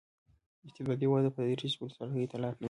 استبدادي 0.67 1.07
وده 1.11 1.27
به 1.31 1.31
په 1.35 1.41
تدریج 1.47 1.73
ولسواکۍ 1.77 2.25
ته 2.31 2.37
لار 2.41 2.53
پرانېزي. 2.53 2.59